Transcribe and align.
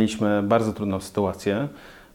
mieliśmy 0.00 0.42
bardzo 0.42 0.72
trudną 0.72 1.00
sytuację, 1.00 1.68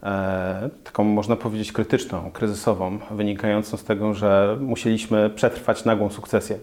e, 0.03 0.69
taką 0.83 1.03
można 1.03 1.35
powiedzieć 1.35 1.71
krytyczną, 1.71 2.31
kryzysową, 2.33 2.99
wynikającą 3.11 3.77
z 3.77 3.83
tego, 3.83 4.13
że 4.13 4.57
musieliśmy 4.59 5.29
przetrwać 5.29 5.85
nagłą 5.85 6.09
sukcesję. 6.09 6.57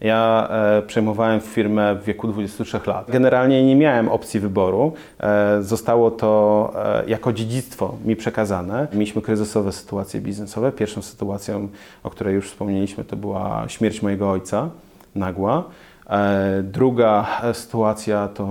Ja 0.00 0.48
e, 0.50 0.82
przejmowałem 0.82 1.40
firmę 1.40 1.94
w 1.94 2.04
wieku 2.04 2.28
23 2.28 2.80
lat. 2.86 3.10
Generalnie 3.10 3.66
nie 3.66 3.76
miałem 3.76 4.08
opcji 4.08 4.40
wyboru. 4.40 4.92
E, 5.20 5.62
zostało 5.62 6.10
to 6.10 6.72
jako 7.06 7.32
dziedzictwo 7.32 7.94
mi 8.04 8.16
przekazane. 8.16 8.86
Mieliśmy 8.92 9.22
kryzysowe 9.22 9.72
sytuacje 9.72 10.20
biznesowe. 10.20 10.72
Pierwszą 10.72 11.02
sytuacją, 11.02 11.68
o 12.02 12.10
której 12.10 12.34
już 12.34 12.50
wspomnieliśmy, 12.50 13.04
to 13.04 13.16
była 13.16 13.64
śmierć 13.68 14.02
mojego 14.02 14.30
ojca, 14.30 14.68
nagła. 15.14 15.64
E, 16.10 16.62
druga 16.62 17.26
sytuacja 17.52 18.28
to 18.28 18.46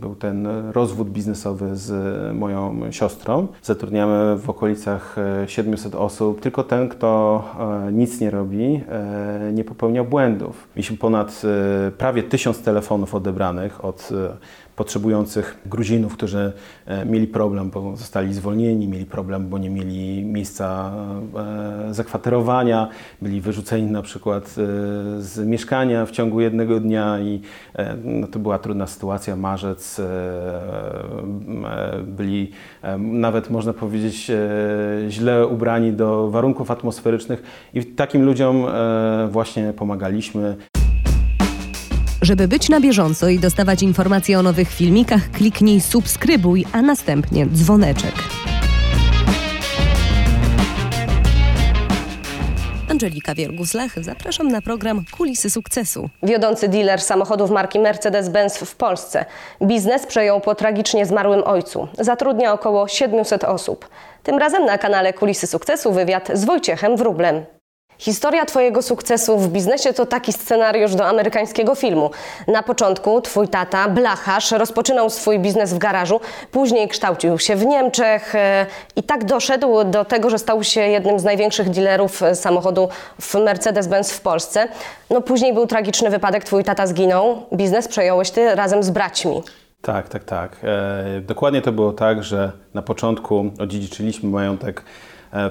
był 0.00 0.14
ten 0.14 0.48
rozwód 0.72 1.10
biznesowy 1.10 1.76
z 1.76 1.92
moją 2.36 2.92
siostrą. 2.92 3.46
Zatrudniamy 3.62 4.36
w 4.36 4.50
okolicach 4.50 5.16
700 5.46 5.94
osób. 5.94 6.40
Tylko 6.40 6.62
ten, 6.62 6.88
kto 6.88 7.42
e, 7.88 7.92
nic 7.92 8.20
nie 8.20 8.30
robi, 8.30 8.80
e, 8.88 9.52
nie 9.52 9.64
popełnia 9.64 10.04
błędów. 10.04 10.68
Mieliśmy 10.76 10.96
ponad 10.96 11.42
prawie 11.98 12.22
tysiąc 12.22 12.62
telefonów 12.62 13.14
odebranych 13.14 13.84
od 13.84 14.10
potrzebujących 14.76 15.58
Gruzinów, 15.66 16.16
którzy 16.16 16.52
e, 16.86 17.04
mieli 17.04 17.26
problem, 17.26 17.70
bo 17.70 17.96
zostali 17.96 18.34
zwolnieni, 18.34 18.88
mieli 18.88 19.06
problem, 19.06 19.48
bo 19.48 19.58
nie 19.58 19.70
mieli 19.70 20.24
miejsca 20.24 20.92
e, 21.88 21.94
zakwaterowania, 21.94 22.88
byli 23.22 23.40
wyrzuceni 23.40 23.90
na 23.90 24.02
przykład 24.02 24.44
e, 24.44 24.52
z 25.22 25.46
mieszkania 25.46 26.06
w 26.06 26.10
ciągu 26.10 26.40
jednego 26.40 26.80
dnia 26.80 27.20
i 27.20 27.40
no, 28.04 28.26
to 28.26 28.38
była 28.38 28.58
trudna 28.58 28.86
sytuacja. 28.86 29.36
Marzec 29.36 30.00
byli 32.02 32.50
nawet 32.98 33.50
można 33.50 33.72
powiedzieć 33.72 34.30
źle 35.08 35.46
ubrani 35.46 35.92
do 35.92 36.30
warunków 36.30 36.70
atmosferycznych 36.70 37.42
i 37.74 37.84
takim 37.84 38.24
ludziom 38.24 38.66
właśnie 39.30 39.72
pomagaliśmy. 39.72 40.56
Żeby 42.22 42.48
być 42.48 42.68
na 42.68 42.80
bieżąco 42.80 43.28
i 43.28 43.38
dostawać 43.38 43.82
informacje 43.82 44.38
o 44.38 44.42
nowych 44.42 44.70
filmikach, 44.70 45.30
kliknij 45.30 45.80
subskrybuj, 45.80 46.66
a 46.72 46.82
następnie 46.82 47.46
dzwoneczek. 47.46 48.14
Angelika 52.90 53.34
Wiergus-Lech, 53.34 54.02
zapraszam 54.02 54.48
na 54.48 54.62
program 54.62 55.04
Kulisy 55.16 55.50
Sukcesu. 55.50 56.10
Wiodący 56.22 56.68
dealer 56.68 57.00
samochodów 57.00 57.50
marki 57.50 57.78
Mercedes-Benz 57.78 58.64
w 58.64 58.76
Polsce. 58.76 59.24
Biznes 59.62 60.06
przejął 60.06 60.40
po 60.40 60.54
tragicznie 60.54 61.06
zmarłym 61.06 61.42
ojcu. 61.44 61.88
Zatrudnia 61.98 62.52
około 62.52 62.88
700 62.88 63.44
osób. 63.44 63.88
Tym 64.22 64.38
razem 64.38 64.64
na 64.64 64.78
kanale 64.78 65.12
Kulisy 65.12 65.46
Sukcesu 65.46 65.92
wywiad 65.92 66.28
z 66.34 66.44
Wojciechem 66.44 66.96
Wróblem. 66.96 67.44
Historia 67.98 68.44
Twojego 68.44 68.82
sukcesu 68.82 69.38
w 69.38 69.48
biznesie 69.48 69.92
to 69.92 70.06
taki 70.06 70.32
scenariusz 70.32 70.94
do 70.94 71.06
amerykańskiego 71.06 71.74
filmu. 71.74 72.10
Na 72.48 72.62
początku 72.62 73.20
Twój 73.20 73.48
tata, 73.48 73.88
blacharz, 73.88 74.52
rozpoczynał 74.52 75.10
swój 75.10 75.38
biznes 75.38 75.74
w 75.74 75.78
garażu, 75.78 76.20
później 76.50 76.88
kształcił 76.88 77.38
się 77.38 77.56
w 77.56 77.66
Niemczech 77.66 78.34
e, 78.34 78.66
i 78.96 79.02
tak 79.02 79.24
doszedł 79.24 79.84
do 79.84 80.04
tego, 80.04 80.30
że 80.30 80.38
stał 80.38 80.64
się 80.64 80.80
jednym 80.80 81.18
z 81.18 81.24
największych 81.24 81.70
dealerów 81.70 82.22
e, 82.22 82.34
samochodu 82.34 82.88
w 83.20 83.34
Mercedes-Benz 83.34 84.12
w 84.12 84.20
Polsce. 84.20 84.68
No 85.10 85.20
później 85.20 85.54
był 85.54 85.66
tragiczny 85.66 86.10
wypadek, 86.10 86.44
Twój 86.44 86.64
tata 86.64 86.86
zginął, 86.86 87.42
biznes 87.52 87.88
przejąłeś 87.88 88.30
Ty 88.30 88.54
razem 88.54 88.82
z 88.82 88.90
braćmi. 88.90 89.42
Tak, 89.82 90.08
tak, 90.08 90.24
tak. 90.24 90.56
E, 90.62 91.20
dokładnie 91.20 91.62
to 91.62 91.72
było 91.72 91.92
tak, 91.92 92.24
że 92.24 92.52
na 92.74 92.82
początku 92.82 93.50
odziedziczyliśmy 93.58 94.28
majątek 94.28 94.84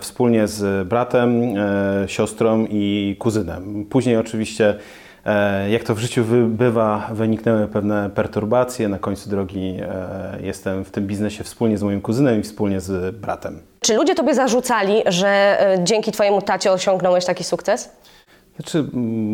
wspólnie 0.01 0.47
z 0.47 0.87
bratem, 0.87 1.57
e, 1.57 2.07
siostrą 2.07 2.65
i 2.69 3.15
kuzynem. 3.19 3.85
Później 3.89 4.17
oczywiście 4.17 4.75
e, 5.25 5.69
jak 5.69 5.83
to 5.83 5.95
w 5.95 5.99
życiu 5.99 6.23
bywa, 6.47 7.09
wyniknęły 7.13 7.67
pewne 7.67 8.09
perturbacje. 8.09 8.87
Na 8.87 8.99
końcu 8.99 9.29
drogi 9.29 9.77
jestem 10.41 10.85
w 10.85 10.91
tym 10.91 11.07
biznesie 11.07 11.43
wspólnie 11.43 11.77
z 11.77 11.83
moim 11.83 12.01
kuzynem 12.01 12.39
i 12.39 12.43
wspólnie 12.43 12.79
z 12.79 13.15
bratem. 13.15 13.59
Czy 13.79 13.95
ludzie 13.95 14.15
tobie 14.15 14.35
zarzucali, 14.35 15.01
że 15.05 15.57
dzięki 15.83 16.11
twojemu 16.11 16.41
tacie 16.41 16.71
osiągnąłeś 16.71 17.25
taki 17.25 17.43
sukces? 17.43 17.89
Znaczy, 18.55 18.85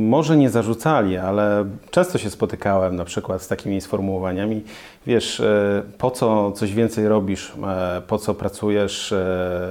może 0.10 0.38
nie 0.38 0.50
zarzucali, 0.50 1.18
ale 1.18 1.66
często 1.92 2.18
się 2.18 2.30
spotykałem 2.30 2.96
na 2.96 3.06
przykład 3.06 3.42
z 3.42 3.48
takimi 3.48 3.82
sformułowaniami. 3.82 4.62
Wiesz, 5.08 5.40
e, 5.40 5.84
po 5.98 6.12
co 6.12 6.52
coś 6.52 6.74
więcej 6.74 7.08
robisz, 7.08 7.54
e, 7.68 8.02
po 8.08 8.18
co 8.18 8.34
pracujesz, 8.34 9.12
e, 9.12 9.70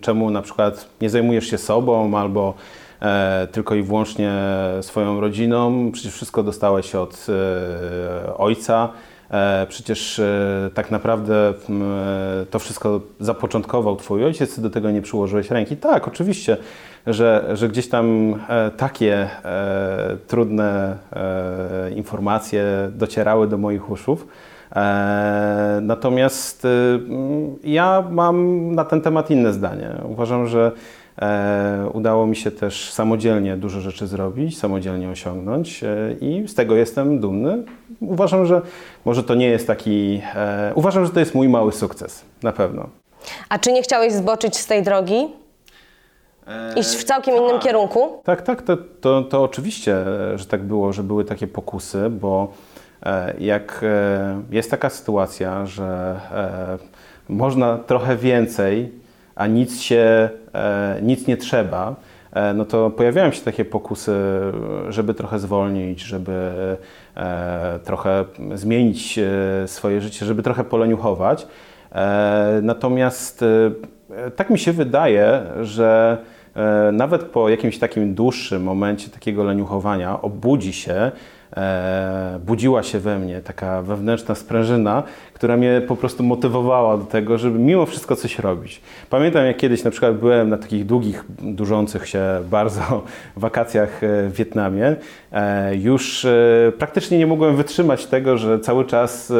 czemu 0.00 0.30
na 0.30 0.42
przykład 0.42 0.88
nie 1.00 1.10
zajmujesz 1.10 1.50
się 1.50 1.58
sobą 1.58 2.18
albo 2.18 2.54
tylko 3.52 3.74
i 3.74 3.82
wyłącznie 3.82 4.32
swoją 4.80 5.20
rodziną. 5.20 5.90
Przecież 5.92 6.12
wszystko 6.12 6.42
dostałeś 6.42 6.94
od 6.94 7.26
ojca. 8.38 8.88
Przecież 9.68 10.20
tak 10.74 10.90
naprawdę 10.90 11.54
to 12.50 12.58
wszystko 12.58 13.00
zapoczątkował 13.20 13.96
Twój 13.96 14.24
ojciec, 14.24 14.54
ty 14.54 14.60
do 14.60 14.70
tego 14.70 14.90
nie 14.90 15.02
przyłożyłeś 15.02 15.50
ręki. 15.50 15.76
Tak, 15.76 16.08
oczywiście 16.08 16.56
że, 17.06 17.50
że 17.54 17.68
gdzieś 17.68 17.88
tam 17.88 18.34
e, 18.48 18.70
takie 18.70 19.14
e, 19.44 20.16
trudne 20.26 20.96
e, 21.12 21.90
informacje 21.90 22.64
docierały 22.92 23.48
do 23.48 23.58
moich 23.58 23.90
uszów. 23.90 24.26
Natomiast 25.82 26.66
ja 27.64 28.04
mam 28.10 28.74
na 28.74 28.84
ten 28.84 29.00
temat 29.00 29.30
inne 29.30 29.52
zdanie. 29.52 29.90
Uważam, 30.08 30.46
że 30.46 30.72
udało 31.92 32.26
mi 32.26 32.36
się 32.36 32.50
też 32.50 32.92
samodzielnie 32.92 33.56
dużo 33.56 33.80
rzeczy 33.80 34.06
zrobić, 34.06 34.58
samodzielnie 34.58 35.08
osiągnąć 35.08 35.84
i 36.20 36.44
z 36.48 36.54
tego 36.54 36.76
jestem 36.76 37.20
dumny. 37.20 37.62
Uważam, 38.00 38.46
że 38.46 38.62
może 39.04 39.22
to 39.22 39.34
nie 39.34 39.46
jest 39.46 39.66
taki. 39.66 40.22
Uważam, 40.74 41.06
że 41.06 41.12
to 41.12 41.20
jest 41.20 41.34
mój 41.34 41.48
mały 41.48 41.72
sukces, 41.72 42.24
na 42.42 42.52
pewno. 42.52 42.88
A 43.48 43.58
czy 43.58 43.72
nie 43.72 43.82
chciałeś 43.82 44.12
zboczyć 44.12 44.56
z 44.56 44.66
tej 44.66 44.82
drogi? 44.82 45.39
Iść 46.76 46.96
w 46.96 47.04
całkiem 47.04 47.36
innym 47.36 47.50
tak. 47.50 47.62
kierunku? 47.62 48.20
Tak, 48.24 48.42
tak, 48.42 48.62
to, 48.62 48.76
to, 49.00 49.22
to 49.22 49.42
oczywiście, 49.42 49.96
że 50.34 50.46
tak 50.46 50.62
było, 50.62 50.92
że 50.92 51.02
były 51.02 51.24
takie 51.24 51.46
pokusy, 51.46 52.10
bo 52.10 52.52
e, 53.02 53.34
jak 53.38 53.80
e, 53.82 54.42
jest 54.50 54.70
taka 54.70 54.90
sytuacja, 54.90 55.66
że 55.66 56.20
e, 56.32 56.78
można 57.28 57.78
trochę 57.78 58.16
więcej, 58.16 58.92
a 59.34 59.46
nic 59.46 59.80
się, 59.80 60.28
nic 61.02 61.26
nie 61.26 61.36
trzeba, 61.36 61.94
no 62.54 62.64
to 62.64 62.90
pojawiają 62.90 63.32
się 63.32 63.42
takie 63.42 63.64
pokusy, 63.64 64.12
żeby 64.88 65.14
trochę 65.14 65.38
zwolnić, 65.38 66.00
żeby 66.00 66.52
trochę 67.84 68.24
zmienić 68.54 69.18
swoje 69.66 70.00
życie, 70.00 70.26
żeby 70.26 70.42
trochę 70.42 70.64
poleniuchować. 70.64 71.46
Natomiast 72.62 73.44
tak 74.36 74.50
mi 74.50 74.58
się 74.58 74.72
wydaje, 74.72 75.42
że 75.62 76.18
nawet 76.92 77.24
po 77.24 77.48
jakimś 77.48 77.78
takim 77.78 78.14
dłuższym 78.14 78.62
momencie 78.62 79.10
takiego 79.10 79.44
leniuchowania 79.44 80.22
obudzi 80.22 80.72
się, 80.72 80.92
e, 80.92 81.12
budziła 82.46 82.82
się 82.82 82.98
we 82.98 83.18
mnie 83.18 83.40
taka 83.40 83.82
wewnętrzna 83.82 84.34
sprężyna, 84.34 85.02
która 85.40 85.56
mnie 85.56 85.82
po 85.88 85.96
prostu 85.96 86.22
motywowała 86.22 86.96
do 86.96 87.04
tego, 87.04 87.38
żeby 87.38 87.58
mimo 87.58 87.86
wszystko 87.86 88.16
coś 88.16 88.38
robić. 88.38 88.80
Pamiętam, 89.10 89.46
jak 89.46 89.56
kiedyś 89.56 89.84
na 89.84 89.90
przykład 89.90 90.16
byłem 90.16 90.48
na 90.48 90.58
takich 90.58 90.86
długich, 90.86 91.24
durzących 91.42 92.08
się 92.08 92.22
bardzo 92.50 93.02
wakacjach 93.36 94.04
e, 94.04 94.28
w 94.28 94.32
Wietnamie. 94.32 94.96
E, 95.32 95.76
już 95.76 96.24
e, 96.24 96.72
praktycznie 96.78 97.18
nie 97.18 97.26
mogłem 97.26 97.56
wytrzymać 97.56 98.06
tego, 98.06 98.38
że 98.38 98.60
cały 98.60 98.84
czas 98.84 99.32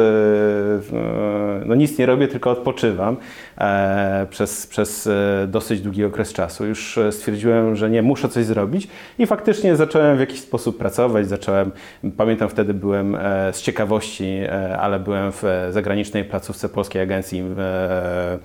no 1.65 1.75
nic 1.75 1.97
nie 1.97 2.05
robię, 2.05 2.27
tylko 2.27 2.51
odpoczywam 2.51 3.17
przez, 4.29 4.67
przez 4.67 5.09
dosyć 5.47 5.81
długi 5.81 6.05
okres 6.05 6.33
czasu. 6.33 6.65
Już 6.65 6.99
stwierdziłem, 7.11 7.75
że 7.75 7.89
nie, 7.89 8.01
muszę 8.01 8.29
coś 8.29 8.45
zrobić 8.45 8.87
i 9.19 9.25
faktycznie 9.25 9.75
zacząłem 9.75 10.17
w 10.17 10.19
jakiś 10.19 10.39
sposób 10.39 10.77
pracować. 10.77 11.27
Zacząłem, 11.27 11.71
pamiętam 12.17 12.49
wtedy 12.49 12.73
byłem 12.73 13.17
z 13.51 13.61
ciekawości, 13.61 14.39
ale 14.79 14.99
byłem 14.99 15.31
w 15.31 15.43
zagranicznym 15.69 15.91
zagranicznej 16.01 16.25
placówce 16.25 16.69
Polskiej 16.69 17.01
Agencji 17.01 17.39
e, 17.39 17.61
e, 17.61 18.39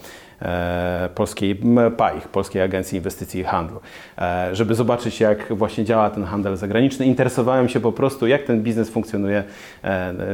Polskiej 1.15 1.61
PAIH, 1.97 2.29
Polskiej 2.29 2.62
Agencji 2.62 2.97
Inwestycji 2.97 3.41
i 3.41 3.44
Handlu, 3.44 3.81
e, 4.19 4.49
żeby 4.53 4.75
zobaczyć 4.75 5.21
jak 5.21 5.55
właśnie 5.55 5.85
działa 5.85 6.11
ten 6.11 6.25
handel 6.25 6.56
zagraniczny. 6.56 7.06
Interesowałem 7.06 7.69
się 7.69 7.81
po 7.81 7.93
prostu 7.93 8.27
jak 8.27 8.43
ten 8.43 8.62
biznes 8.62 8.91
funkcjonuje 8.91 9.44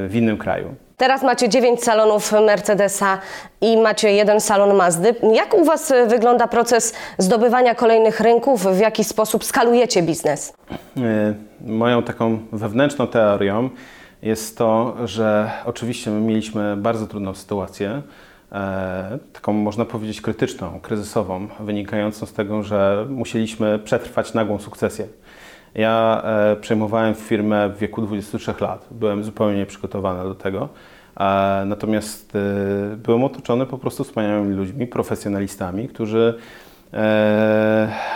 w 0.08 0.10
innym 0.14 0.36
kraju. 0.36 0.74
Teraz 0.96 1.22
macie 1.22 1.48
9 1.48 1.84
salonów 1.84 2.32
Mercedesa 2.46 3.18
i 3.60 3.76
macie 3.76 4.12
jeden 4.12 4.40
salon 4.40 4.76
Mazdy. 4.76 5.14
Jak 5.32 5.54
u 5.54 5.64
Was 5.64 5.92
wygląda 6.06 6.46
proces 6.46 6.94
zdobywania 7.18 7.74
kolejnych 7.74 8.20
rynków? 8.20 8.66
W 8.66 8.78
jaki 8.78 9.04
sposób 9.04 9.44
skalujecie 9.44 10.02
biznes? 10.02 10.52
Moją 11.60 12.02
taką 12.02 12.38
wewnętrzną 12.52 13.06
teorią 13.06 13.70
jest 14.22 14.58
to, 14.58 14.96
że 15.04 15.50
oczywiście 15.64 16.10
my 16.10 16.20
mieliśmy 16.20 16.76
bardzo 16.76 17.06
trudną 17.06 17.34
sytuację, 17.34 17.90
e, 17.90 18.02
taką 19.32 19.52
można 19.52 19.84
powiedzieć 19.84 20.20
krytyczną, 20.20 20.80
kryzysową, 20.80 21.48
wynikającą 21.60 22.26
z 22.26 22.32
tego, 22.32 22.62
że 22.62 23.06
musieliśmy 23.10 23.78
przetrwać 23.78 24.34
nagłą 24.34 24.58
sukcesję. 24.58 25.06
Ja 25.74 26.22
e, 26.24 26.56
przejmowałem 26.56 27.14
firmę 27.14 27.68
w 27.68 27.78
wieku 27.78 28.02
23 28.02 28.54
lat, 28.60 28.88
byłem 28.90 29.24
zupełnie 29.24 29.56
nieprzygotowany 29.56 30.24
do 30.24 30.34
tego. 30.34 30.68
E, 31.20 31.62
natomiast 31.66 32.36
e, 32.36 32.96
byłem 32.96 33.24
otoczony 33.24 33.66
po 33.66 33.78
prostu 33.78 34.04
wspaniałymi 34.04 34.54
ludźmi, 34.54 34.86
profesjonalistami, 34.86 35.88
którzy, 35.88 36.34
e, 36.92 36.98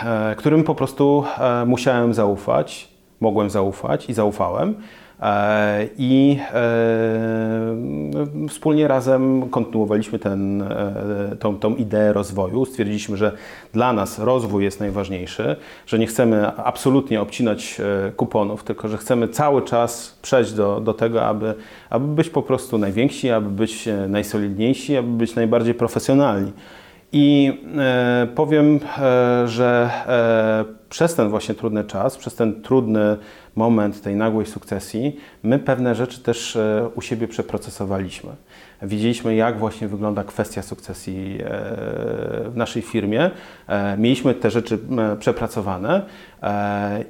e, 0.03 0.35
którym 0.37 0.63
po 0.63 0.75
prostu 0.75 1.23
e, 1.39 1.65
musiałem 1.65 2.13
zaufać, 2.13 2.89
mogłem 3.19 3.49
zaufać 3.49 4.09
i 4.09 4.13
zaufałem. 4.13 4.75
E, 5.21 5.87
I 5.97 6.39
e, 6.53 8.47
wspólnie 8.49 8.87
razem 8.87 9.49
kontynuowaliśmy 9.49 10.19
ten, 10.19 10.61
e, 10.61 11.35
tą, 11.39 11.59
tą 11.59 11.75
ideę 11.75 12.13
rozwoju. 12.13 12.65
Stwierdziliśmy, 12.65 13.17
że 13.17 13.31
dla 13.73 13.93
nas 13.93 14.19
rozwój 14.19 14.63
jest 14.63 14.79
najważniejszy, 14.79 15.55
że 15.85 15.99
nie 15.99 16.07
chcemy 16.07 16.47
absolutnie 16.55 17.21
obcinać 17.21 17.81
kuponów, 18.15 18.63
tylko 18.63 18.87
że 18.87 18.97
chcemy 18.97 19.27
cały 19.27 19.61
czas 19.61 20.19
przejść 20.21 20.53
do, 20.53 20.81
do 20.81 20.93
tego, 20.93 21.25
aby, 21.25 21.53
aby 21.89 22.07
być 22.07 22.29
po 22.29 22.41
prostu 22.41 22.77
najwięksi, 22.77 23.31
aby 23.31 23.49
być 23.49 23.89
najsolidniejsi, 24.09 24.97
aby 24.97 25.09
być 25.09 25.35
najbardziej 25.35 25.73
profesjonalni. 25.73 26.51
I 27.11 27.53
powiem, 28.35 28.79
że 29.45 29.89
przez 30.89 31.15
ten 31.15 31.29
właśnie 31.29 31.55
trudny 31.55 31.83
czas, 31.83 32.17
przez 32.17 32.35
ten 32.35 32.61
trudny 32.61 33.17
moment 33.55 34.01
tej 34.01 34.15
nagłej 34.15 34.45
sukcesji, 34.45 35.15
my 35.43 35.59
pewne 35.59 35.95
rzeczy 35.95 36.19
też 36.19 36.55
e, 36.55 36.89
u 36.95 37.01
siebie 37.01 37.27
przeprocesowaliśmy. 37.27 38.29
Widzieliśmy, 38.81 39.35
jak 39.35 39.59
właśnie 39.59 39.87
wygląda 39.87 40.23
kwestia 40.23 40.61
sukcesji 40.61 41.37
e, 41.39 41.45
w 42.49 42.53
naszej 42.55 42.81
firmie. 42.81 43.31
E, 43.67 43.97
mieliśmy 43.97 44.33
te 44.33 44.51
rzeczy 44.51 44.79
przepracowane 45.19 46.05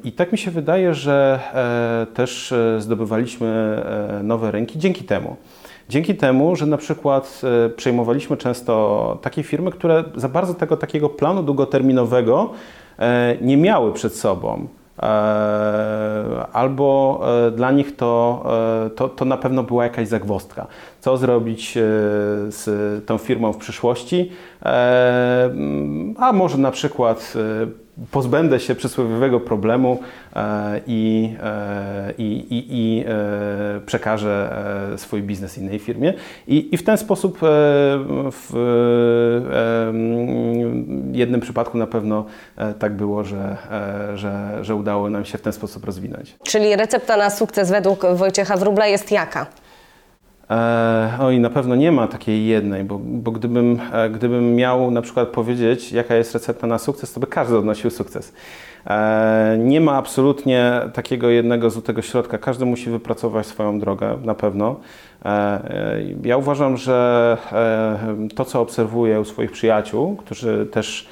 i 0.03 0.11
tak 0.11 0.31
mi 0.31 0.37
się 0.37 0.51
wydaje, 0.51 0.93
że 0.93 1.39
też 2.13 2.53
zdobywaliśmy 2.79 3.83
nowe 4.23 4.51
rynki 4.51 4.79
dzięki 4.79 5.03
temu. 5.03 5.35
Dzięki 5.89 6.15
temu, 6.15 6.55
że 6.55 6.65
na 6.65 6.77
przykład 6.77 7.41
przejmowaliśmy 7.75 8.37
często 8.37 9.19
takie 9.21 9.43
firmy, 9.43 9.71
które 9.71 10.03
za 10.15 10.29
bardzo 10.29 10.53
tego 10.53 10.77
takiego 10.77 11.09
planu 11.09 11.43
długoterminowego 11.43 12.53
nie 13.41 13.57
miały 13.57 13.93
przed 13.93 14.15
sobą. 14.15 14.67
E, 15.03 16.45
Albo 16.53 17.19
e, 17.47 17.51
dla 17.51 17.71
nich 17.71 17.95
to, 17.95 18.43
e, 18.85 18.89
to, 18.89 19.09
to 19.09 19.25
na 19.25 19.37
pewno 19.37 19.63
była 19.63 19.83
jakaś 19.83 20.07
zagwozdka. 20.07 20.67
Co 21.01 21.17
zrobić 21.17 21.77
e, 21.77 21.81
z 22.49 22.65
tą 23.05 23.17
firmą 23.17 23.53
w 23.53 23.57
przyszłości? 23.57 24.31
E, 24.65 25.49
A 26.17 26.33
może 26.33 26.57
na 26.57 26.71
przykład 26.71 27.33
e, 27.35 27.86
pozbędę 28.11 28.59
się 28.59 28.75
przysłowiowego 28.75 29.39
problemu 29.39 29.99
e, 30.35 30.81
i, 30.87 31.33
e, 31.43 32.13
i, 32.17 32.23
i, 32.23 32.65
i 32.69 33.03
e, 33.07 33.81
przekażę 33.85 34.57
swój 34.97 35.23
biznes 35.23 35.57
innej 35.57 35.79
firmie. 35.79 36.13
I, 36.47 36.75
I 36.75 36.77
w 36.77 36.83
ten 36.83 36.97
sposób 36.97 37.39
w 38.31 38.53
jednym 41.11 41.41
przypadku 41.41 41.77
na 41.77 41.87
pewno 41.87 42.25
tak 42.79 42.93
było, 42.95 43.23
że, 43.23 43.57
że, 44.15 44.57
że 44.61 44.75
udało 44.75 45.09
nam 45.09 45.25
się 45.25 45.37
w 45.37 45.41
ten 45.41 45.53
sposób 45.53 45.85
rozwinąć. 45.85 46.35
Czyli 46.43 46.75
recepta 46.75 47.17
na 47.17 47.29
sukces 47.29 47.71
według 47.71 48.05
Wojciecha 48.05 48.57
Wróbla 48.57 48.87
jest 48.87 49.11
jaka? 49.11 49.45
E, 50.49 51.17
oj, 51.19 51.39
na 51.39 51.49
pewno 51.49 51.75
nie 51.75 51.91
ma 51.91 52.07
takiej 52.07 52.45
jednej, 52.45 52.83
bo, 52.83 52.99
bo 53.03 53.31
gdybym, 53.31 53.79
e, 53.93 54.09
gdybym 54.09 54.55
miał 54.55 54.91
na 54.91 55.01
przykład 55.01 55.27
powiedzieć, 55.27 55.91
jaka 55.91 56.15
jest 56.15 56.33
recepta 56.33 56.67
na 56.67 56.77
sukces, 56.77 57.13
to 57.13 57.19
by 57.19 57.27
każdy 57.27 57.57
odnosił 57.57 57.89
sukces. 57.89 58.33
E, 58.85 59.57
nie 59.59 59.81
ma 59.81 59.93
absolutnie 59.95 60.81
takiego 60.93 61.29
jednego 61.29 61.69
złotego 61.69 62.01
środka. 62.01 62.37
Każdy 62.37 62.65
musi 62.65 62.89
wypracować 62.89 63.45
swoją 63.45 63.79
drogę, 63.79 64.17
na 64.23 64.35
pewno. 64.35 64.75
E, 65.25 65.29
e, 65.29 65.99
ja 66.23 66.37
uważam, 66.37 66.77
że 66.77 67.37
e, 67.51 68.27
to, 68.35 68.45
co 68.45 68.61
obserwuję 68.61 69.19
u 69.19 69.25
swoich 69.25 69.51
przyjaciół, 69.51 70.15
którzy 70.15 70.65
też 70.71 71.07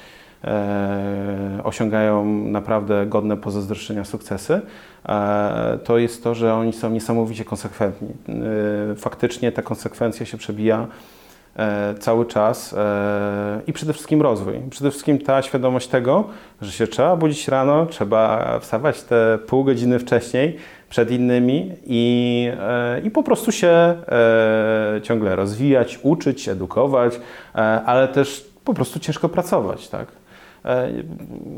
osiągają 1.64 2.24
naprawdę 2.26 3.06
godne 3.06 3.36
pozazdroszczenia 3.36 4.04
sukcesy, 4.04 4.60
e, 5.08 5.78
to 5.84 5.98
jest 5.98 6.24
to, 6.24 6.34
że 6.34 6.54
oni 6.54 6.72
są 6.72 6.90
niesamowicie 6.90 7.44
konsekwentni. 7.44 8.08
E, 8.92 8.94
Faktycznie 8.96 9.52
ta 9.52 9.62
konsekwencja 9.62 10.26
się 10.26 10.36
przebija 10.36 10.86
e, 11.56 11.94
cały 11.98 12.26
czas 12.26 12.72
e, 12.72 13.60
i 13.66 13.72
przede 13.72 13.92
wszystkim 13.92 14.22
rozwój. 14.22 14.54
Przede 14.70 14.90
wszystkim 14.90 15.18
ta 15.18 15.42
świadomość 15.42 15.88
tego, 15.88 16.24
że 16.60 16.72
się 16.72 16.86
trzeba 16.86 17.16
budzić 17.16 17.48
rano, 17.48 17.86
trzeba 17.86 18.58
wstawać 18.60 19.02
te 19.02 19.38
pół 19.46 19.64
godziny 19.64 19.98
wcześniej 19.98 20.58
przed 20.88 21.10
innymi 21.10 21.72
i, 21.86 22.50
e, 22.60 23.00
i 23.00 23.10
po 23.10 23.22
prostu 23.22 23.52
się 23.52 23.68
e, 23.68 25.00
ciągle 25.02 25.36
rozwijać, 25.36 25.98
uczyć, 26.02 26.48
edukować, 26.48 27.14
e, 27.54 27.58
ale 27.58 28.08
też 28.08 28.50
po 28.64 28.74
prostu 28.74 29.00
ciężko 29.00 29.28
pracować, 29.28 29.88
tak? 29.88 30.06
E, 30.66 30.88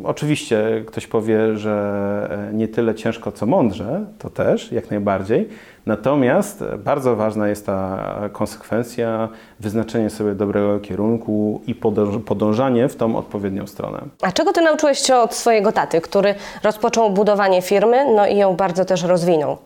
Oczywiście 0.05 0.85
ktoś 0.87 1.07
powie, 1.07 1.57
że 1.57 2.49
e, 2.51 2.55
nie 2.55 2.69
tyle 2.69 2.95
ciężko, 2.95 3.33
co 3.33 3.47
mądrze, 3.47 4.05
to 4.19 4.31
też 4.31 4.73
jak 4.73 4.91
najbardziej. 4.91 5.49
Natomiast 5.87 6.65
bardzo 6.85 7.17
ważna 7.17 7.49
jest 7.49 7.67
ta 7.67 8.05
konsekwencja, 8.33 9.29
wyznaczenie 9.61 10.11
sobie 10.11 10.35
dobrego 10.35 10.81
kierunku 10.81 11.61
i 11.67 11.75
podąż- 11.75 12.21
podążanie 12.21 12.89
w 12.89 12.97
tą 12.97 13.17
odpowiednią 13.17 13.67
stronę. 13.67 13.99
A 14.23 14.33
czego 14.33 14.53
ty 14.53 14.61
nauczyłeś 14.63 14.99
się 14.99 15.17
od 15.17 15.35
swojego 15.35 15.73
taty, 15.73 16.01
który 16.01 16.35
rozpoczął 16.65 17.11
budowanie 17.11 17.63
firmy, 17.63 18.15
no 18.17 18.27
i 18.27 18.37
ją 18.37 18.57
bardzo 18.57 18.85
też 18.85 19.03
rozwinął? 19.03 19.57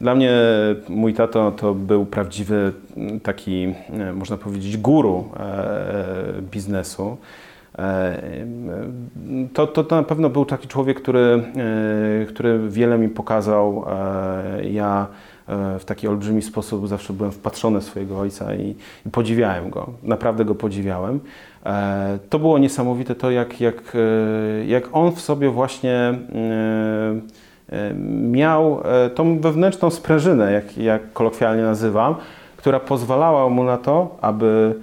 Dla 0.00 0.14
mnie 0.14 0.30
mój 0.88 1.14
tato 1.14 1.50
to 1.52 1.74
był 1.74 2.06
prawdziwy 2.06 2.72
taki, 3.22 3.74
można 4.14 4.36
powiedzieć, 4.36 4.76
guru 4.76 5.24
e, 5.40 6.42
biznesu. 6.42 7.16
E, 7.78 8.22
To, 9.54 9.66
to, 9.66 9.84
to 9.84 9.96
na 9.96 10.02
pewno 10.02 10.30
był 10.30 10.44
taki 10.44 10.68
człowiek, 10.68 11.02
który, 11.02 11.42
e, 12.22 12.26
który 12.26 12.68
wiele 12.68 12.98
mi 12.98 13.08
pokazał. 13.08 13.84
E, 13.88 14.64
Ja 14.68 15.06
w 15.78 15.84
taki 15.84 16.08
olbrzymi 16.08 16.42
sposób 16.42 16.88
zawsze 16.88 17.12
byłem 17.12 17.32
wpatrzony 17.32 17.80
w 17.80 17.84
swojego 17.84 18.18
ojca 18.18 18.54
i, 18.54 18.74
i 19.06 19.10
podziwiałem 19.10 19.70
go. 19.70 19.90
Naprawdę 20.02 20.44
go 20.44 20.54
podziwiałem. 20.54 21.20
To 22.30 22.38
było 22.38 22.58
niesamowite 22.58 23.14
to, 23.14 23.30
jak, 23.30 23.60
jak, 23.60 23.96
jak 24.66 24.88
on 24.92 25.12
w 25.12 25.20
sobie 25.20 25.50
właśnie 25.50 26.14
miał 28.30 28.82
tą 29.14 29.40
wewnętrzną 29.40 29.90
sprężynę, 29.90 30.52
jak, 30.52 30.78
jak 30.78 31.12
kolokwialnie 31.12 31.62
nazywam, 31.62 32.14
która 32.56 32.80
pozwalała 32.80 33.48
mu 33.48 33.64
na 33.64 33.76
to, 33.78 34.16
aby 34.20 34.74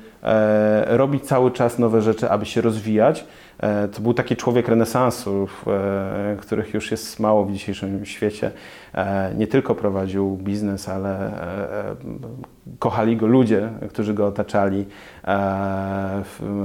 robić 0.86 1.24
cały 1.26 1.52
czas 1.52 1.80
nowe 1.80 2.02
rzeczy, 2.02 2.30
aby 2.30 2.46
się 2.46 2.62
rozwijać. 2.62 3.26
E, 3.60 3.88
to 3.88 4.02
był 4.02 4.14
taki 4.14 4.36
człowiek 4.36 4.68
renesansu, 4.68 5.48
e, 5.68 6.38
których 6.40 6.74
już 6.74 6.92
jest 6.92 7.20
mało 7.20 7.46
w 7.46 7.52
dzisiejszym 7.52 8.06
świecie. 8.06 8.52
E, 8.96 9.34
nie 9.38 9.48
tylko 9.48 9.76
prowadził 9.76 10.38
biznes, 10.38 10.90
ale 10.90 11.20
e, 11.20 11.92
e, 11.92 11.96
kochali 12.80 13.18
go 13.18 13.28
ludzie, 13.28 13.70
którzy 13.90 14.14
go 14.14 14.28
otaczali. 14.28 14.86
E, 15.28 16.24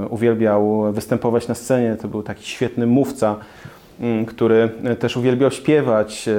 uwielbiał 0.09 0.93
występować 0.93 1.47
na 1.47 1.55
scenie, 1.55 1.95
to 1.95 2.07
był 2.07 2.23
taki 2.23 2.45
świetny 2.45 2.87
mówca 2.87 3.35
który 4.27 4.69
też 4.99 5.17
uwielbiał 5.17 5.51
śpiewać. 5.51 6.27
e, 6.27 6.31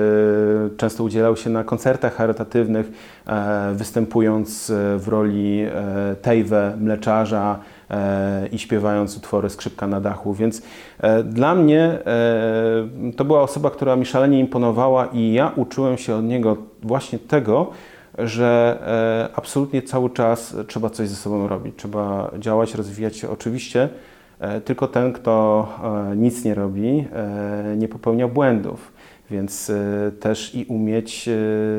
Często 0.76 1.04
udzielał 1.04 1.36
się 1.36 1.50
na 1.50 1.64
koncertach 1.64 2.14
charytatywnych, 2.14 2.90
e, 3.26 3.72
występując 3.74 4.70
e, 4.70 4.98
w 4.98 5.08
roli 5.08 5.60
e, 5.62 6.16
Tejwe, 6.22 6.76
mleczarza 6.80 7.58
e, 7.90 8.46
i 8.52 8.58
śpiewając 8.58 9.16
utwory 9.16 9.50
Skrzypka 9.50 9.86
na 9.86 10.00
dachu. 10.00 10.34
Więc 10.34 10.62
e, 11.00 11.22
dla 11.22 11.54
mnie 11.54 11.82
e, 11.82 13.12
to 13.16 13.24
była 13.24 13.42
osoba, 13.42 13.70
która 13.70 13.96
mi 13.96 14.06
szalenie 14.06 14.40
imponowała 14.40 15.06
i 15.06 15.32
ja 15.32 15.52
uczyłem 15.56 15.96
się 15.98 16.14
od 16.14 16.24
niego 16.24 16.56
właśnie 16.82 17.18
tego, 17.18 17.70
że 18.18 18.78
e, 19.32 19.36
absolutnie 19.36 19.82
cały 19.82 20.10
czas 20.10 20.56
trzeba 20.66 20.90
coś 20.90 21.08
ze 21.08 21.16
sobą 21.16 21.48
robić, 21.48 21.74
trzeba 21.76 22.30
działać, 22.38 22.74
rozwijać 22.74 23.16
się. 23.16 23.30
Oczywiście 23.30 23.82
e, 23.82 23.88
tylko 24.64 24.88
ten, 24.88 25.12
kto 25.12 25.66
e, 26.12 26.16
nic 26.16 26.44
nie 26.44 26.54
robi, 26.54 27.04
e, 27.12 27.76
nie 27.76 27.88
popełnia 27.88 28.28
błędów, 28.28 28.92
więc 29.30 29.70
e, 29.70 30.12
też 30.20 30.54
i 30.54 30.64
umieć 30.64 31.28
e, 31.28 31.32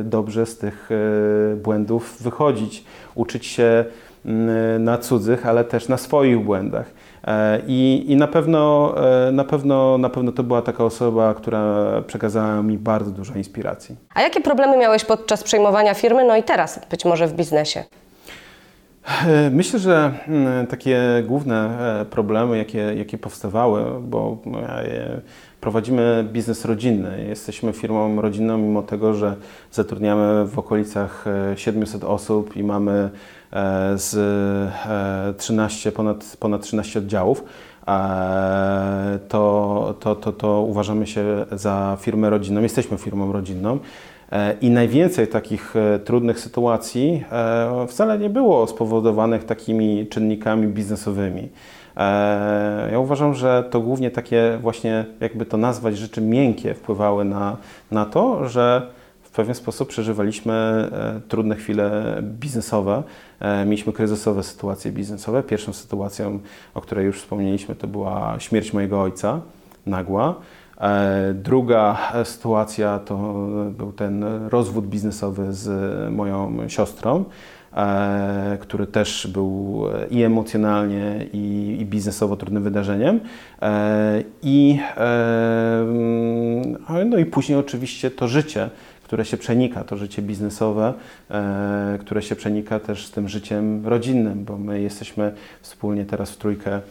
dobrze 0.03 0.45
z 0.45 0.57
tych 0.57 0.89
e, 0.91 1.55
błędów 1.55 2.21
wychodzić, 2.21 2.83
uczyć 3.15 3.45
się 3.45 3.85
mm, 4.25 4.83
na 4.83 4.97
cudzych, 4.97 5.45
ale 5.45 5.63
też 5.63 5.87
na 5.87 5.97
swoich 5.97 6.39
błędach. 6.39 6.91
E, 7.27 7.61
I, 7.67 8.05
i 8.07 8.15
na, 8.15 8.27
pewno, 8.27 8.93
e, 9.27 9.31
na, 9.31 9.43
pewno, 9.43 9.97
na 9.97 10.09
pewno 10.09 10.31
to 10.31 10.43
była 10.43 10.61
taka 10.61 10.83
osoba, 10.83 11.33
która 11.33 11.85
przekazała 12.07 12.63
mi 12.63 12.77
bardzo 12.77 13.11
dużo 13.11 13.33
inspiracji. 13.35 13.95
A 14.13 14.21
jakie 14.21 14.41
problemy 14.41 14.77
miałeś 14.77 15.05
podczas 15.05 15.43
przejmowania 15.43 15.93
firmy, 15.93 16.23
no 16.23 16.37
i 16.37 16.43
teraz 16.43 16.79
być 16.89 17.05
może 17.05 17.27
w 17.27 17.33
biznesie? 17.33 17.83
E, 19.07 19.49
Myślę, 19.49 19.79
że 19.79 20.13
mm, 20.27 20.67
takie 20.67 21.23
główne 21.27 21.79
e, 22.01 22.05
problemy, 22.05 22.57
jakie, 22.57 22.77
jakie 22.77 23.17
powstawały, 23.17 23.83
bo 24.01 24.37
e, 24.55 25.21
prowadzimy 25.61 26.25
biznes 26.33 26.65
rodzinny, 26.65 27.25
jesteśmy 27.29 27.73
firmą 27.73 28.21
rodzinną, 28.21 28.57
mimo 28.57 28.81
tego, 28.81 29.13
że 29.13 29.35
zatrudniamy 29.71 30.45
w 30.45 30.59
okolicach 30.59 31.25
e, 31.51 31.57
700 31.57 32.03
osób 32.03 32.55
i 32.55 32.63
mamy 32.63 33.09
z 33.95 34.15
e, 34.87 35.33
13, 35.37 35.91
ponad, 35.91 36.37
ponad 36.39 36.61
13 36.61 36.99
oddziałów, 36.99 37.43
to, 39.29 39.95
to, 39.99 40.15
to, 40.15 40.31
to 40.31 40.61
uważamy 40.61 41.07
się 41.07 41.45
za 41.51 41.97
firmę 42.01 42.29
rodzinną, 42.29 42.61
jesteśmy 42.61 42.97
firmą 42.97 43.31
rodzinną. 43.31 43.79
E, 44.31 44.55
I 44.61 44.69
najwięcej 44.69 45.27
takich 45.27 45.75
e, 45.75 45.99
trudnych 45.99 46.39
sytuacji 46.39 47.23
e, 47.31 47.87
wcale 47.87 48.19
nie 48.19 48.29
było 48.29 48.67
spowodowanych 48.67 49.43
takimi 49.43 50.07
czynnikami 50.07 50.67
biznesowymi. 50.67 51.49
Ja 52.91 52.99
uważam, 52.99 53.33
że 53.33 53.63
to 53.71 53.81
głównie 53.81 54.11
takie 54.11 54.57
właśnie, 54.61 55.05
jakby 55.19 55.45
to 55.45 55.57
nazwać, 55.57 55.97
rzeczy 55.97 56.21
miękkie 56.21 56.73
wpływały 56.73 57.25
na, 57.25 57.57
na 57.91 58.05
to, 58.05 58.49
że 58.49 58.87
w 59.23 59.31
pewien 59.31 59.55
sposób 59.55 59.89
przeżywaliśmy 59.89 60.89
trudne 61.27 61.55
chwile 61.55 61.91
biznesowe. 62.21 63.03
Mieliśmy 63.65 63.93
kryzysowe 63.93 64.43
sytuacje 64.43 64.91
biznesowe. 64.91 65.43
Pierwszą 65.43 65.73
sytuacją, 65.73 66.39
o 66.73 66.81
której 66.81 67.05
już 67.05 67.17
wspomnieliśmy, 67.21 67.75
to 67.75 67.87
była 67.87 68.35
śmierć 68.39 68.73
mojego 68.73 69.01
ojca, 69.01 69.41
nagła. 69.85 70.35
E, 70.81 71.33
Druga 71.33 71.97
e, 72.13 72.25
sytuacja 72.25 72.99
to 72.99 73.33
był 73.77 73.91
ten 73.91 74.23
rozwód 74.49 74.87
biznesowy 74.87 75.53
z 75.53 75.69
moją 76.13 76.69
siostrą, 76.69 77.25
e, 77.73 78.57
który 78.61 78.87
też 78.87 79.27
był 79.27 79.83
e, 79.93 80.07
i 80.07 80.23
emocjonalnie, 80.23 81.25
i, 81.33 81.85
biznesowo 81.89 82.37
trudnym 82.37 82.63
wydarzeniem. 82.63 83.19
E, 83.61 84.23
I, 84.41 84.79
e, 84.97 85.79
mm, 85.81 87.09
no 87.09 87.17
i 87.17 87.25
później 87.25 87.57
oczywiście 87.57 88.11
to 88.11 88.27
życie, 88.27 88.69
które 89.03 89.25
się 89.25 89.37
przenika, 89.37 89.83
to 89.83 89.97
życie 89.97 90.21
biznesowe, 90.21 90.93
e, 91.31 91.97
które 92.01 92.21
się 92.21 92.35
przenika 92.35 92.79
też 92.79 93.05
z 93.05 93.11
tym 93.11 93.29
życiem 93.29 93.87
rodzinnym, 93.87 94.43
bo 94.45 94.57
my 94.57 94.81
jesteśmy 94.81 95.33
wspólnie 95.61 96.05
teraz 96.05 96.31
w 96.31 96.37
trójkę 96.37 96.71
e, 96.75 96.81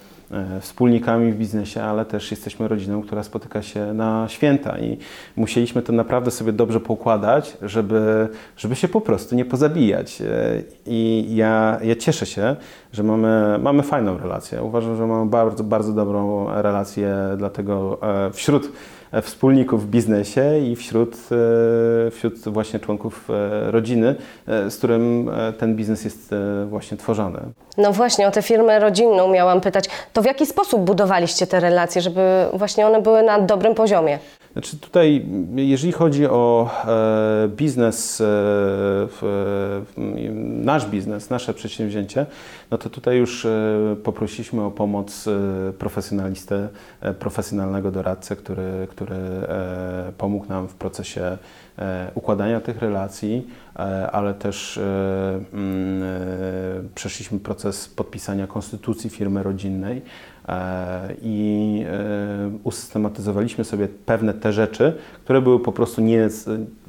wspólnikami 0.60 1.32
w 1.32 1.36
biznesie, 1.36 1.82
ale 1.82 2.04
też 2.04 2.30
jesteśmy 2.30 2.68
rodziną, 2.68 3.02
która 3.02 3.22
spotyka 3.22 3.62
się 3.62 3.94
na 3.94 4.26
święta 4.28 4.78
i 4.78 4.98
musieliśmy 5.36 5.82
to 5.82 5.92
naprawdę 5.92 6.30
sobie 6.30 6.52
dobrze 6.52 6.80
poukładać, 6.80 7.56
żeby, 7.62 8.28
żeby 8.56 8.76
się 8.76 8.88
po 8.88 9.00
prostu 9.00 9.34
nie 9.34 9.44
pozabijać. 9.44 10.20
E, 10.20 10.26
I 10.86 11.26
ja, 11.36 11.78
ja 11.82 11.96
cieszę 11.96 12.26
się, 12.26 12.56
że 12.92 13.02
mamy, 13.02 13.58
mamy 13.62 13.82
fajną 13.82 14.18
relację. 14.18 14.62
Uważam, 14.62 14.96
że 14.96 15.06
mamy 15.06 15.30
bardzo, 15.30 15.64
bardzo 15.64 15.92
dobrą 15.92 16.46
relację, 16.62 17.14
dlatego 17.36 17.98
e, 18.26 18.30
wśród 18.32 18.64
e, 18.64 18.68
wspólników 19.22 19.86
w 19.86 19.90
biznesie 19.90 20.58
i 20.58 20.76
wśród, 20.76 21.16
e, 22.06 22.10
wśród 22.10 22.48
właśnie 22.48 22.80
członków 22.80 23.30
e, 23.30 23.70
rodziny, 23.70 24.14
e, 24.48 24.70
z 24.70 24.76
którym 24.78 25.28
e, 25.28 25.52
ten 25.52 25.76
biznes 25.76 26.04
jest 26.04 26.32
e, 26.32 26.66
właśnie 26.66 26.96
tworzony. 26.96 27.40
No 27.78 27.92
właśnie, 27.92 28.28
o 28.28 28.30
tę 28.30 28.42
firmę 28.42 28.78
rodzinną 28.78 29.28
miałam 29.28 29.60
pytać. 29.60 29.84
To 30.12 30.22
w 30.22 30.26
jaki 30.26 30.46
sposób 30.46 30.80
budowaliście 30.80 31.46
te 31.46 31.60
relacje, 31.60 32.02
żeby 32.02 32.20
właśnie 32.52 32.86
one 32.86 33.02
były 33.02 33.22
na 33.22 33.40
dobrym 33.40 33.74
poziomie? 33.74 34.18
Znaczy 34.56 34.76
tutaj, 34.78 35.26
jeżeli 35.56 35.92
chodzi 35.92 36.26
o 36.26 36.70
e, 36.84 37.48
biznes, 37.48 38.20
e, 38.20 38.24
w, 39.08 39.82
nasz 40.64 40.86
biznes, 40.86 41.30
nasze 41.30 41.54
przedsięwzięcie, 41.54 42.26
no 42.70 42.78
to 42.78 42.90
tutaj 42.90 43.16
już 43.16 43.44
e, 43.44 43.96
poprosiliśmy 44.04 44.62
o 44.62 44.70
pomoc 44.70 45.28
e, 45.28 45.72
profesjonalistę, 45.72 46.68
e, 47.00 47.14
profesjonalnego 47.14 47.90
doradcę, 47.90 48.36
który, 48.36 48.86
który 48.90 49.16
e, 49.16 50.12
pomógł 50.18 50.48
nam 50.48 50.68
w 50.68 50.74
procesie 50.74 51.38
e, 51.78 52.10
układania 52.14 52.60
tych 52.60 52.78
relacji, 52.78 53.46
e, 53.76 54.10
ale 54.10 54.34
też 54.34 54.78
e, 54.78 54.82
mm, 55.52 56.02
e, 56.02 56.06
przeszliśmy 56.94 57.38
proces 57.38 57.88
podpisania 57.88 58.46
konstytucji 58.46 59.10
firmy 59.10 59.42
rodzinnej 59.42 59.96
e, 59.98 60.02
i 61.22 61.84
e, 61.88 62.50
usystematyzowaliśmy 62.64 63.64
sobie 63.64 63.88
pewne 64.06 64.34
te 64.34 64.52
rzeczy, 64.52 64.92
które 65.24 65.42
były 65.42 65.60
po 65.60 65.72
prostu 65.72 66.00
nie, 66.00 66.28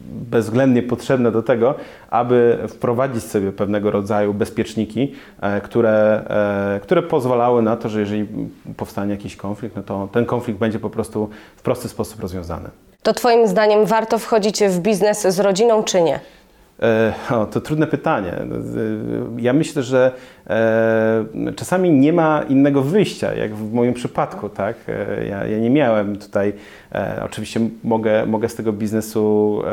bezwzględnie 0.10 0.84
potrzebne 0.84 1.32
do 1.32 1.44
tego, 1.44 1.76
aby 2.10 2.58
wprowadzić 2.68 3.24
sobie 3.24 3.52
pewnego 3.52 3.92
rodzaju 3.92 4.34
bezpieczniki, 4.34 5.14
e, 5.42 5.62
które, 5.62 6.24
e, 6.76 6.80
które 6.80 7.04
pozwalały 7.04 7.62
na 7.62 7.76
to, 7.76 7.90
że 7.90 8.00
jeżeli 8.00 8.28
powstanie 8.78 9.12
jakiś 9.12 9.36
konflikt, 9.36 9.76
no 9.76 9.84
to 9.84 10.10
ten 10.12 10.26
konflikt 10.26 10.60
będzie 10.60 10.80
po 10.80 10.90
prostu 10.90 11.30
w 11.56 11.62
prosty 11.62 11.88
sposób 11.90 12.22
rozwiązany. 12.22 12.70
To 13.04 13.14
Twoim 13.14 13.48
zdaniem 13.48 13.86
warto 13.86 14.20
wchodzić 14.20 14.64
w 14.64 14.80
biznes 14.80 15.28
z 15.28 15.40
rodziną, 15.40 15.84
czy 15.84 16.02
nie? 16.02 16.20
E, 16.82 17.14
O, 17.32 17.46
to 17.46 17.62
trudne 17.62 17.88
pytanie. 17.88 18.34
Ja 19.38 19.54
myślę, 19.54 19.84
że 19.84 20.12
e, 20.50 21.26
czasami 21.56 21.92
nie 21.92 22.14
ma 22.14 22.44
innego 22.50 22.82
wyjścia, 22.82 23.34
jak 23.34 23.56
w 23.56 23.74
moim 23.74 23.94
przypadku, 23.94 24.50
tak? 24.50 24.76
E, 24.88 25.26
Ja, 25.28 25.46
ja 25.46 25.58
nie 25.60 25.70
miałem 25.70 26.16
tutaj, 26.18 26.54
e, 26.96 27.22
oczywiście 27.26 27.60
mogę, 27.84 28.26
mogę 28.26 28.50
z 28.50 28.56
tego 28.56 28.74
biznesu 28.74 29.60
e, 29.62 29.66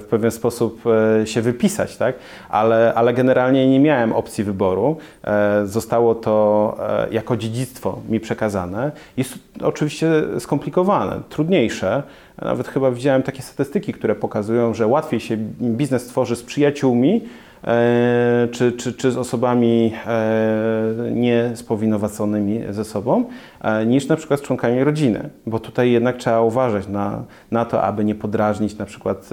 w 0.00 0.06
pewien 0.10 0.30
sposób 0.30 0.82
e, 1.22 1.26
się 1.26 1.42
wypisać, 1.42 1.96
tak? 1.96 2.14
Ale, 2.48 2.92
ale 2.94 3.14
generalnie 3.14 3.70
nie 3.70 3.80
miałem 3.80 4.12
opcji 4.12 4.44
wyboru. 4.44 4.96
E, 5.24 5.66
Zostało 5.66 6.14
to 6.14 6.76
e, 7.08 7.14
jako 7.14 7.36
dziedzictwo 7.36 7.98
mi 8.08 8.20
przekazane. 8.20 8.90
Jest 9.16 9.34
oczywiście 9.62 10.10
skomplikowane, 10.38 11.20
trudniejsze. 11.28 12.02
Nawet 12.42 12.68
chyba 12.68 12.90
widziałem 12.90 13.22
takie 13.22 13.42
statystyki, 13.42 13.92
które 13.92 14.14
pokazują, 14.14 14.74
że 14.74 14.86
łatwiej 14.86 15.20
się 15.20 15.36
biznes 15.60 16.06
tworzy 16.06 16.27
z 16.36 16.42
przyjaciółmi, 16.42 17.24
e, 17.64 18.48
czy, 18.52 18.72
czy, 18.72 18.92
czy 18.92 19.10
z 19.10 19.16
osobami 19.16 19.92
e, 20.06 21.10
niespowinowaconymi 21.10 22.60
ze 22.70 22.84
sobą, 22.84 23.24
e, 23.60 23.86
niż 23.86 24.08
na 24.08 24.16
przykład 24.16 24.40
z 24.40 24.42
członkami 24.42 24.84
rodziny, 24.84 25.30
bo 25.46 25.58
tutaj 25.58 25.90
jednak 25.90 26.16
trzeba 26.16 26.40
uważać 26.42 26.88
na, 26.88 27.22
na 27.50 27.64
to, 27.64 27.82
aby 27.82 28.04
nie 28.04 28.14
podrażnić 28.14 28.78
na 28.78 28.84
przykład 28.84 29.28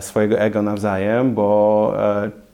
swojego 0.00 0.38
ego 0.38 0.62
nawzajem, 0.62 1.34
bo 1.34 1.94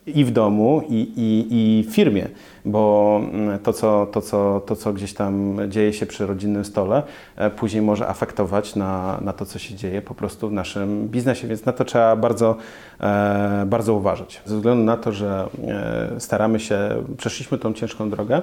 i 0.07 0.25
w 0.25 0.31
domu, 0.31 0.83
i, 0.89 1.13
i, 1.17 1.47
i 1.51 1.83
w 1.91 1.95
firmie, 1.95 2.29
bo 2.65 3.21
mm, 3.33 3.59
to 3.59 3.73
co, 3.73 4.07
to, 4.07 4.21
co, 4.21 4.61
to, 4.67 4.77
co 4.77 4.93
gdzieś 4.93 5.15
tam 5.15 5.59
dzieje 5.69 5.93
się 5.93 6.07
przy 6.07 6.27
rodzinnym 6.27 6.65
stole, 6.65 7.03
e, 7.37 7.51
później 7.51 7.83
może 7.83 8.09
afektować 8.09 8.77
na, 8.77 9.19
na 9.21 9.33
to, 9.33 9.47
co 9.47 9.59
się 9.59 9.75
dzieje 9.75 10.03
po 10.03 10.15
prostu 10.15 10.49
w 10.49 10.53
naszym 10.53 11.09
biznesie, 11.09 11.49
więc 11.49 11.65
na 11.65 11.73
to 11.73 11.85
trzeba 11.85 12.17
bardzo, 12.17 12.57
e, 13.01 13.65
bardzo 13.67 13.95
uważać. 13.95 14.43
Ze 14.45 14.57
względu 14.57 14.85
na 14.85 14.97
to, 14.97 15.13
że 15.13 15.49
e, 15.69 16.21
staramy 16.21 16.61
się, 16.61 16.79
przeszliśmy 17.17 17.59
tą 17.59 17.73
ciężką 17.73 18.11
drogę, 18.11 18.43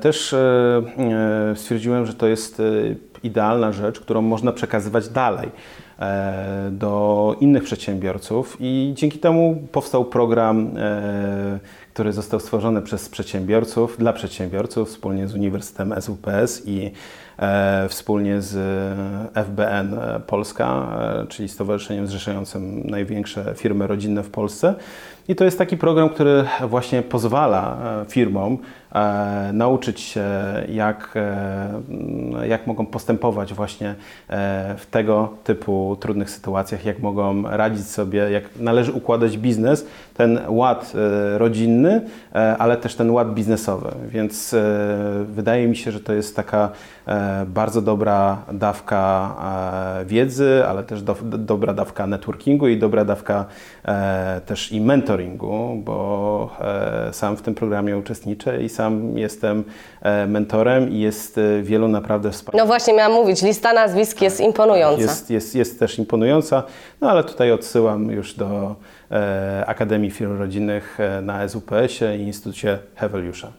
też 0.00 0.34
stwierdziłem, 1.54 2.06
że 2.06 2.14
to 2.14 2.26
jest 2.26 2.62
idealna 3.22 3.72
rzecz, 3.72 4.00
którą 4.00 4.22
można 4.22 4.52
przekazywać 4.52 5.08
dalej 5.08 5.50
do 6.70 7.36
innych 7.40 7.64
przedsiębiorców 7.64 8.56
i 8.60 8.92
dzięki 8.96 9.18
temu 9.18 9.62
powstał 9.72 10.04
program, 10.04 10.70
e, 10.76 11.58
który 11.94 12.12
został 12.12 12.40
stworzony 12.40 12.82
przez 12.82 13.08
przedsiębiorców, 13.08 13.96
dla 13.98 14.12
przedsiębiorców 14.12 14.88
wspólnie 14.88 15.28
z 15.28 15.34
Uniwersytetem 15.34 15.94
SWPS 16.00 16.62
i 16.66 16.86
e, 16.86 16.90
wspólnie 17.88 18.42
z 18.42 18.54
FBN 19.34 19.98
Polska, 20.26 20.86
e, 21.22 21.26
czyli 21.26 21.48
stowarzyszeniem 21.48 22.06
zrzeszającym 22.06 22.82
największe 22.84 23.54
firmy 23.56 23.86
rodzinne 23.86 24.22
w 24.22 24.30
Polsce. 24.30 24.74
I 25.28 25.34
to 25.34 25.44
jest 25.44 25.58
taki 25.58 25.76
program, 25.76 26.08
który 26.08 26.44
właśnie 26.68 27.02
pozwala 27.02 27.78
e, 28.02 28.04
firmom 28.10 28.58
e, 28.94 29.50
nauczyć 29.52 30.00
się, 30.00 30.24
jak, 30.68 31.12
e, 31.16 32.48
jak 32.48 32.66
mogą 32.66 32.86
postępować 32.86 33.54
właśnie 33.54 33.88
e, 33.88 33.94
w 34.78 34.86
tego 34.86 35.34
typu 35.44 35.96
trudnych 36.00 36.30
sytuacjach, 36.30 36.84
jak 36.84 36.98
mogą 36.98 37.42
radzić 37.42 37.86
sobie, 37.86 38.18
jak 38.30 38.44
należy 38.56 38.92
układać 38.92 39.38
biznes, 39.38 39.86
ten 40.14 40.40
ład 40.48 40.92
e, 40.94 41.38
rodzinny, 41.38 42.00
e, 42.34 42.56
ale 42.58 42.76
też 42.76 42.94
ten 42.94 43.10
ład 43.10 43.34
biznesowy. 43.34 43.90
Więc 44.08 44.54
e, 44.54 44.64
wydaje 45.24 45.68
mi 45.68 45.76
się, 45.76 45.92
że 45.92 46.00
to 46.00 46.12
jest 46.12 46.36
taka 46.36 46.70
e, 47.06 47.25
bardzo 47.46 47.82
dobra 47.82 48.42
dawka 48.52 49.34
e, 50.00 50.04
wiedzy, 50.04 50.64
ale 50.68 50.84
też 50.84 51.02
do, 51.02 51.16
dobra 51.22 51.74
dawka 51.74 52.06
networkingu 52.06 52.68
i 52.68 52.78
dobra 52.78 53.04
dawka 53.04 53.44
e, 53.84 54.40
też 54.46 54.72
i 54.72 54.80
mentoringu, 54.80 55.82
bo 55.84 56.50
e, 56.60 57.12
sam 57.12 57.36
w 57.36 57.42
tym 57.42 57.54
programie 57.54 57.98
uczestniczę 57.98 58.62
i 58.62 58.68
sam 58.68 59.18
jestem 59.18 59.64
mentorem 60.28 60.90
i 60.90 60.98
jest 61.00 61.40
wielu 61.62 61.88
naprawdę 61.88 62.30
wspaniałych. 62.30 62.62
No 62.62 62.66
właśnie 62.66 62.94
miałam 62.94 63.12
mówić, 63.12 63.42
lista 63.42 63.72
nazwisk 63.72 64.22
jest 64.22 64.40
imponująca. 64.40 65.02
Jest, 65.02 65.30
jest, 65.30 65.54
jest 65.54 65.78
też 65.78 65.98
imponująca, 65.98 66.62
no 67.00 67.10
ale 67.10 67.24
tutaj 67.24 67.52
odsyłam 67.52 68.10
już 68.10 68.34
do 68.34 68.76
Akademii 69.66 70.10
Firm 70.10 70.38
Rodzinnych 70.38 71.00
e, 71.00 71.22
na 71.22 71.48
SUPS-ie 71.48 72.16
i 72.16 72.22
Instytucie 72.22 72.78
Heweliusza. 72.94 73.52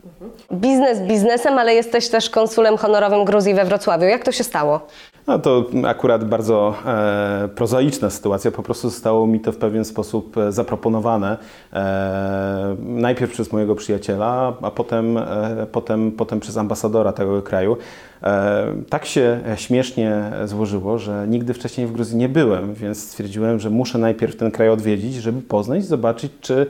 Biznes 0.54 1.00
biznesem, 1.00 1.58
ale 1.58 1.74
jesteś 1.74 2.10
też 2.10 2.30
konsulem 2.30 2.78
honorowym 2.78 3.26
Gruzji 3.26 3.54
we 3.54 3.66
Wrocławiu. 3.66 4.06
Jak 4.06 4.24
to 4.24 4.32
się 4.32 4.44
stało? 4.44 4.88
No 5.28 5.40
to 5.40 5.66
akurat 5.88 6.24
bardzo 6.24 6.76
e, 6.86 7.50
prozaiczna 7.56 8.10
sytuacja. 8.10 8.52
Po 8.52 8.64
prostu 8.64 8.90
zostało 8.90 9.28
mi 9.28 9.40
to 9.40 9.52
w 9.52 9.58
pewien 9.58 9.86
sposób 9.86 10.38
e, 10.38 10.52
zaproponowane. 10.52 11.38
E, 11.74 12.76
najpierw 12.80 13.32
przez 13.32 13.52
mojego 13.52 13.76
przyjaciela, 13.76 14.54
a 14.62 14.72
potem, 14.72 15.18
e, 15.18 15.68
potem, 15.72 16.12
potem 16.12 16.40
przez 16.40 16.58
ambasadora 16.58 17.14
tego 17.14 17.42
kraju. 17.42 17.78
E, 18.24 18.66
tak 18.90 19.06
się 19.06 19.40
śmiesznie 19.56 20.32
złożyło, 20.46 20.98
że 20.98 21.26
nigdy 21.28 21.54
wcześniej 21.54 21.88
w 21.88 21.92
Gruzji 21.92 22.18
nie 22.18 22.30
byłem, 22.30 22.74
więc 22.74 23.04
stwierdziłem, 23.04 23.60
że 23.60 23.70
muszę 23.70 23.98
najpierw 23.98 24.36
ten 24.36 24.52
kraj 24.52 24.70
odwiedzić, 24.70 25.16
żeby 25.16 25.42
poznać, 25.42 25.86
zobaczyć, 25.86 26.32
czy 26.42 26.68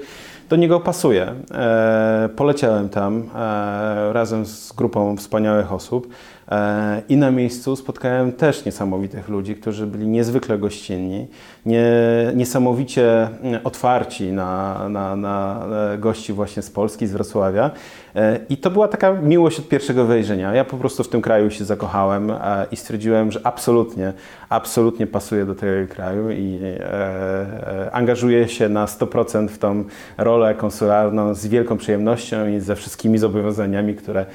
do 0.50 0.56
niego 0.56 0.80
pasuje. 0.80 1.34
E, 1.52 2.30
poleciałem 2.36 2.90
tam 2.90 3.30
razem 4.12 4.46
z 4.46 4.74
grupą 4.74 5.18
wspaniałych 5.18 5.74
osób 5.74 6.08
i 7.10 7.18
na 7.18 7.32
miejscu 7.32 7.76
spotkałem 7.76 8.32
też 8.32 8.66
niesamowitych 8.66 9.30
ludzi, 9.30 9.56
którzy 9.56 9.88
byli 9.88 10.08
niezwykle 10.08 10.58
gościnni, 10.58 11.28
nie, 11.66 11.86
niesamowicie 12.36 13.28
mm, 13.42 13.62
otwarci 13.64 14.32
na, 14.32 14.90
na, 14.90 15.16
na 15.16 15.66
e, 15.94 15.98
gości 15.98 16.34
właśnie 16.34 16.62
z 16.62 16.70
Polski, 16.70 17.08
z 17.08 17.12
Wrocławia. 17.12 17.72
E, 18.16 18.40
I 18.50 18.58
to 18.58 18.72
była 18.72 18.88
taka 18.88 19.14
miłość 19.14 19.60
od 19.60 19.68
pierwszego 19.68 20.06
wejrzenia. 20.06 20.56
Ja 20.56 20.66
po 20.66 20.78
prostu 20.78 21.04
w 21.04 21.10
tym 21.10 21.22
kraju 21.22 21.52
się 21.52 21.66
zakochałem 21.66 22.32
e, 22.32 22.66
i 22.72 22.76
stwierdziłem, 22.76 23.32
że 23.32 23.40
absolutnie, 23.44 24.14
absolutnie 24.50 25.08
pasuje 25.08 25.46
do 25.46 25.56
tego 25.56 25.94
kraju 25.94 26.30
i 26.30 26.60
e, 26.64 26.82
e, 26.82 27.92
angażuję 27.92 28.48
się 28.48 28.70
na 28.70 28.86
100% 28.86 29.48
w 29.48 29.58
tą 29.58 29.84
rolę 30.18 30.56
konsularną 30.56 31.34
z 31.34 31.48
wielką 31.48 31.78
przyjemnością 31.78 32.48
i 32.48 32.60
ze 32.60 32.76
wszystkimi 32.76 33.18
zobowiązaniami, 33.18 33.96
które 33.96 34.22
e, 34.22 34.26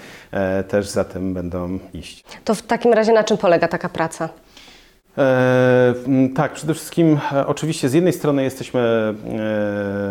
też 0.68 0.88
za 0.88 1.04
tym 1.04 1.34
będą 1.34 1.78
iść. 1.94 2.24
To 2.44 2.54
w 2.54 2.62
takim 2.62 2.92
razie 2.92 3.12
na 3.12 3.24
czym 3.24 3.38
polega 3.38 3.68
taka 3.68 3.88
praca? 3.88 4.28
E, 5.18 5.94
tak, 6.34 6.52
przede 6.52 6.74
wszystkim 6.74 7.18
e, 7.32 7.46
oczywiście 7.46 7.88
z 7.88 7.92
jednej 7.92 8.12
strony 8.12 8.42
jesteśmy, 8.42 8.80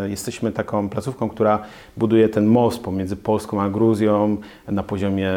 e, 0.03 0.09
jesteśmy 0.09 0.51
taką 0.51 0.89
placówką, 0.89 1.29
która 1.29 1.59
buduje 1.97 2.29
ten 2.29 2.45
most 2.45 2.83
pomiędzy 2.83 3.15
Polską 3.15 3.61
a 3.61 3.69
Gruzją 3.69 4.37
na 4.67 4.83
poziomie, 4.83 5.31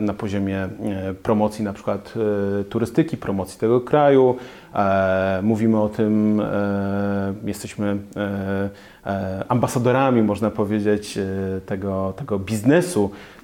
na 0.00 0.14
poziomie 0.14 0.58
e, 0.58 0.68
promocji 1.14 1.64
na 1.64 1.72
przykład 1.72 2.14
e, 2.60 2.64
turystyki, 2.64 3.16
promocji 3.16 3.60
tego 3.60 3.80
kraju. 3.80 4.36
E, 4.74 5.40
mówimy 5.42 5.80
o 5.80 5.88
tym, 5.88 6.40
e, 6.40 7.34
jesteśmy 7.44 7.96
e, 8.16 8.70
e, 9.06 9.44
ambasadorami, 9.48 10.22
można 10.22 10.50
powiedzieć, 10.50 11.18
e, 11.18 11.26
tego, 11.66 12.12
tego 12.16 12.38
biznesu, 12.38 13.10
e, 13.10 13.37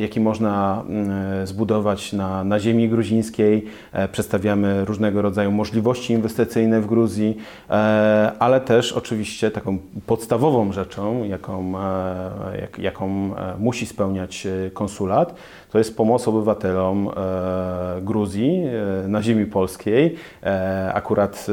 jaki 0.00 0.20
można 0.20 0.82
mm, 0.88 1.46
zbudować 1.46 2.12
na, 2.12 2.44
na 2.44 2.60
ziemi 2.60 2.88
gruzińskiej. 2.88 3.64
E, 3.92 4.08
Przedstawiamy 4.08 4.84
różnego 4.84 5.22
rodzaju 5.22 5.50
możliwości 5.52 6.12
inwestycyjne 6.12 6.80
w 6.80 6.86
Gruzji, 6.86 7.36
e, 7.70 8.32
ale 8.38 8.60
też 8.60 8.92
oczywiście 8.92 9.50
taką 9.50 9.78
podstawową 10.06 10.72
rzeczą, 10.72 11.24
jaką, 11.24 11.78
e, 11.78 12.60
jak, 12.60 12.78
jaką 12.78 13.06
e, 13.36 13.54
musi 13.58 13.86
spełniać 13.86 14.46
e, 14.46 14.70
konsulat, 14.70 15.34
to 15.70 15.78
jest 15.78 15.96
pomoc 15.96 16.28
obywatelom 16.28 17.08
e, 17.08 18.00
Gruzji 18.02 18.62
e, 19.04 19.08
na 19.08 19.22
ziemi 19.22 19.46
polskiej. 19.46 20.16
E, 20.42 20.90
akurat 20.94 21.46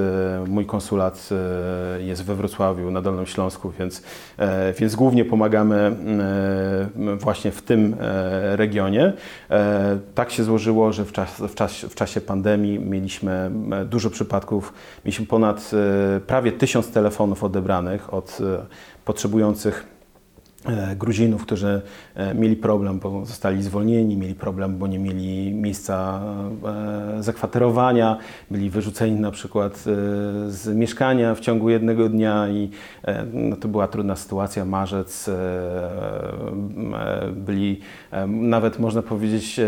mój 0.48 0.66
konsulat 0.66 1.30
jest 2.00 2.24
we 2.24 2.36
Wrocławiu, 2.36 2.92
na 2.92 3.02
Dolnym 3.02 3.26
Śląsku, 3.26 3.72
więc, 3.80 4.04
więc 4.80 4.96
głównie 4.96 5.26
pomagamy 5.26 5.96
właśnie 7.18 7.52
w 7.52 7.62
tym 7.62 7.96
regionie. 8.56 9.14
Tak 10.16 10.32
się 10.32 10.44
złożyło, 10.44 10.94
że 10.94 11.06
w, 11.06 11.12
czas, 11.12 11.40
w, 11.40 11.56
czas, 11.56 11.72
w 11.74 11.96
czasie 11.96 12.22
pandemii 12.22 12.80
mieliśmy 12.80 13.52
dużo 13.86 14.10
przypadków, 14.10 14.74
mieliśmy 15.06 15.26
ponad 15.26 15.72
prawie 16.28 16.52
tysiąc 16.52 16.92
telefonów 16.92 17.44
odebranych 17.44 18.14
od 18.14 18.38
potrzebujących 19.06 19.97
Gruzinów, 20.96 21.42
którzy 21.42 21.82
e, 22.16 22.34
mieli 22.34 22.56
problem, 22.56 23.00
bo 23.00 23.26
zostali 23.26 23.64
zwolnieni, 23.64 24.18
mieli 24.18 24.36
problem, 24.36 24.78
bo 24.78 24.88
nie 24.88 25.00
mieli 25.00 25.54
miejsca 25.54 26.22
e, 27.18 27.24
zakwaterowania, 27.24 28.18
byli 28.52 28.70
wyrzuceni 28.70 29.20
na 29.20 29.32
przykład 29.32 29.74
e, 29.74 29.82
z 30.52 30.76
mieszkania 30.76 31.36
w 31.36 31.40
ciągu 31.40 31.70
jednego 31.70 32.10
dnia 32.10 32.50
i 32.50 32.70
e, 33.04 33.26
no, 33.34 33.56
to 33.56 33.68
była 33.68 33.88
trudna 33.88 34.16
sytuacja. 34.16 34.66
Marzec, 34.66 35.30
e, 35.30 35.34
e, 35.34 37.32
byli 37.32 37.80
e, 38.12 38.28
nawet 38.28 38.80
można 38.80 39.02
powiedzieć 39.02 39.60
e, 39.60 39.68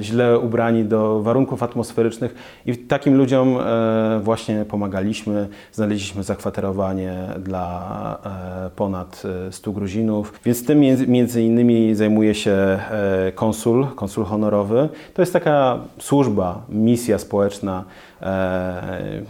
źle 0.00 0.38
ubrani 0.38 0.84
do 0.84 1.22
warunków 1.22 1.62
atmosferycznych 1.62 2.34
i 2.66 2.76
takim 2.76 3.16
ludziom 3.16 3.56
e, 3.60 4.20
właśnie 4.22 4.64
pomagaliśmy. 4.64 5.48
Znaleźliśmy 5.72 6.22
zakwaterowanie 6.22 7.14
dla 7.38 8.18
e, 8.66 8.70
ponad 8.70 9.22
e, 9.48 9.52
100 9.52 9.72
Gruzinów, 9.72 10.19
więc 10.44 10.66
tym 10.66 10.80
między, 11.08 11.42
innymi 11.42 11.94
zajmuje 11.94 12.34
się 12.34 12.50
e, 12.50 13.32
konsul, 13.34 13.86
konsul 13.86 14.24
honorowy. 14.24 14.88
To 15.14 15.22
jest 15.22 15.32
taka 15.32 15.78
służba, 15.98 16.62
misja 16.68 17.18
społeczna. 17.18 17.84
E, 18.22 19.22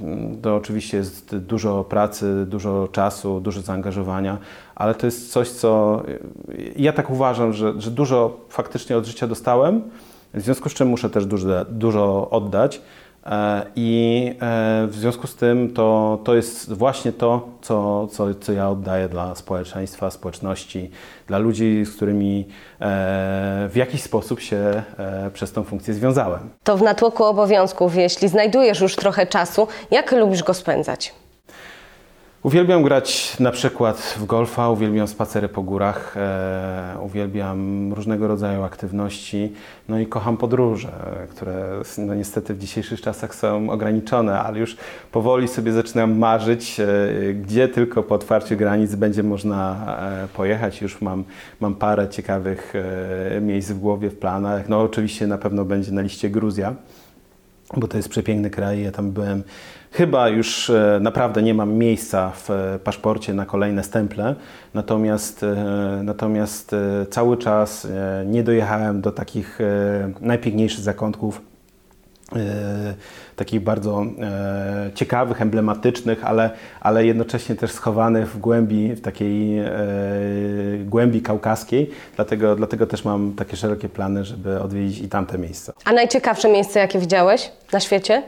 To 0.43 0.57
oczywiście 0.57 0.97
jest 0.97 1.37
dużo 1.37 1.85
pracy, 1.85 2.47
dużo 2.47 2.89
czasu, 2.93 3.41
dużo 3.41 3.61
zaangażowania, 3.61 4.39
ale 4.75 4.95
to 4.95 5.07
jest 5.07 5.33
coś, 5.33 5.49
co 5.49 6.03
ja 6.77 6.93
tak 6.93 7.11
uważam, 7.11 7.53
że, 7.53 7.81
że 7.81 7.91
dużo 7.91 8.37
faktycznie 8.49 8.97
od 8.97 9.07
życia 9.07 9.27
dostałem, 9.27 9.83
w 10.35 10.41
związku 10.41 10.69
z 10.69 10.75
czym 10.75 10.89
muszę 10.89 11.11
też 11.11 11.27
dużo, 11.27 11.65
dużo 11.65 12.31
oddać. 12.31 12.81
E, 13.27 13.63
I 13.77 14.35
e, 14.41 14.87
w 14.87 14.95
związku 14.95 15.27
z 15.27 15.37
tym 15.37 15.75
to, 15.75 16.19
to 16.25 16.35
jest 16.35 16.73
właśnie 16.73 17.13
to, 17.13 17.49
co, 17.63 18.07
co, 18.07 18.35
co 18.35 18.53
ja 18.53 18.71
oddaję 18.71 19.09
dla 19.09 19.35
społeczeństwa, 19.35 20.11
społeczności, 20.11 20.91
dla 21.27 21.39
ludzi, 21.39 21.85
z 21.85 21.97
którymi 21.97 22.49
e, 22.81 22.87
w 23.69 23.77
jakiś 23.77 24.03
sposób 24.03 24.41
się 24.41 24.83
przez 25.33 25.53
tą 25.53 25.65
funkcję 25.65 25.95
związałem. 25.95 26.51
To 26.65 26.77
w 26.77 26.83
natłoku 26.83 27.25
obowiązków, 27.25 27.97
jeśli 27.97 28.29
znajdujesz 28.29 28.81
już 28.81 28.97
trochę 28.97 29.27
czasu, 29.27 29.69
jak 29.91 30.13
lubisz 30.13 30.43
go 30.43 30.55
spędzać? 30.55 31.15
Uwielbiam 32.43 32.83
grać 32.83 33.37
na 33.41 33.51
przykład 33.51 34.17
w 34.19 34.25
golfa, 34.25 34.71
uwielbiam 34.71 35.09
spacery 35.09 35.49
po 35.49 35.63
górach, 35.63 36.17
e, 36.17 36.97
uwielbiam 37.03 37.93
różnego 37.93 38.29
rodzaju 38.29 38.63
aktywności, 38.63 39.53
no 39.89 39.99
i 39.99 40.07
kocham 40.07 40.37
podróże, 40.37 40.93
które 41.31 41.83
no 41.99 42.15
niestety 42.15 42.55
w 42.55 42.59
dzisiejszych 42.59 43.01
czasach 43.01 43.35
są 43.35 43.71
ograniczone, 43.71 44.41
ale 44.41 44.59
już 44.59 44.77
powoli 45.13 45.49
sobie 45.49 45.73
zaczynam 45.73 46.19
marzyć, 46.19 46.81
e, 46.81 46.87
gdzie 47.35 47.69
tylko 47.69 48.03
po 48.03 48.15
otwarciu 48.15 48.57
granic 48.57 48.95
będzie 48.95 49.23
można 49.23 49.77
e, 50.25 50.29
pojechać. 50.29 50.83
Już 50.83 51.01
mam, 51.01 51.25
mam 51.61 51.75
parę 51.75 52.09
ciekawych 52.09 52.73
e, 53.37 53.41
miejsc 53.41 53.71
w 53.71 53.79
głowie, 53.79 54.11
w 54.11 54.19
planach. 54.19 54.69
No 54.69 54.81
oczywiście 54.81 55.27
na 55.27 55.39
pewno 55.39 55.65
będzie 55.65 55.93
na 55.93 56.03
liście 56.03 56.31
Gruzja 56.31 56.75
bo 57.77 57.89
to 57.89 57.97
jest 57.97 58.09
przepiękny 58.09 58.51
kraj. 58.51 58.83
Ja 58.83 58.93
tam 58.93 59.11
byłem. 59.11 59.43
Chyba 59.93 60.29
już 60.29 60.71
e, 60.71 60.99
naprawdę 61.01 61.43
nie 61.43 61.55
mam 61.55 61.73
miejsca 61.73 62.31
w 62.31 62.51
e, 62.51 62.79
paszporcie 62.85 63.35
na 63.35 63.47
kolejne 63.47 63.85
stemple, 63.85 64.35
natomiast, 64.75 65.43
e, 65.43 66.01
natomiast 66.05 66.71
cały 67.11 67.37
czas 67.37 67.87
nie 68.27 68.43
dojechałem 68.43 69.01
do 69.01 69.13
takich 69.13 69.59
najpiękniejszych 70.21 70.81
zakątków. 70.81 71.43
Takich 73.37 73.61
bardzo 73.61 74.05
ciekawych, 74.95 75.43
emblematycznych, 75.43 76.25
ale, 76.25 76.51
ale 76.81 77.07
jednocześnie 77.07 77.55
też 77.55 77.73
schowanych 77.73 78.29
w 78.29 78.39
głębi, 78.39 78.95
w 78.95 79.01
takiej 79.01 79.63
głębi 80.85 81.23
kaukaskiej. 81.23 81.91
Dlatego, 82.17 82.57
dlatego 82.57 82.87
też 82.87 83.05
mam 83.05 83.33
takie 83.33 83.57
szerokie 83.57 83.89
plany, 83.89 84.25
żeby 84.25 84.61
odwiedzić 84.61 84.99
i 84.99 85.09
tamte 85.09 85.39
miejsca. 85.39 85.73
A 85.85 85.93
najciekawsze 85.93 86.49
miejsce, 86.49 86.81
jakie 86.81 86.99
widziałeś 86.99 87.53
na 87.73 87.81
świecie? 87.81 88.23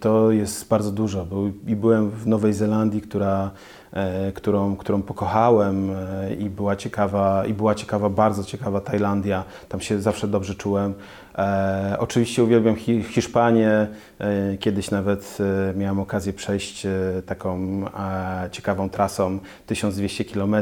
To 0.00 0.30
jest 0.30 0.68
bardzo 0.68 0.90
dużo. 0.90 1.24
Był, 1.24 1.52
I 1.66 1.76
byłem 1.76 2.10
w 2.10 2.26
Nowej 2.26 2.52
Zelandii, 2.52 3.00
która, 3.00 3.50
e, 3.92 4.32
którą, 4.32 4.76
którą 4.76 5.02
pokochałem 5.02 5.90
e, 5.90 6.34
i 6.34 6.50
była 6.50 6.76
ciekawa, 6.76 7.46
i 7.46 7.54
była 7.54 7.74
ciekawa, 7.74 8.10
bardzo 8.10 8.44
ciekawa 8.44 8.80
Tajlandia. 8.80 9.44
Tam 9.68 9.80
się 9.80 10.00
zawsze 10.00 10.28
dobrze 10.28 10.54
czułem. 10.54 10.94
E, 11.38 11.96
oczywiście 11.98 12.44
uwielbiam 12.44 12.76
Hi 12.76 13.02
Hiszpanię. 13.02 13.86
E, 14.18 14.56
kiedyś 14.56 14.90
nawet 14.90 15.38
e, 15.70 15.74
miałem 15.78 16.00
okazję 16.00 16.32
przejść 16.32 16.86
e, 16.86 16.90
taką 17.26 17.58
ciekawą 18.52 18.90
trasą 18.90 19.38
1200 19.66 20.24
km 20.24 20.56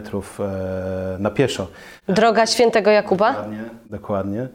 na 1.19 1.31
pieszo. 1.31 1.67
Droga 2.09 2.47
Świętego 2.47 2.91
Jakuba? 2.91 3.33
Dokładnie, 3.33 3.65
dokładnie, 3.91 4.49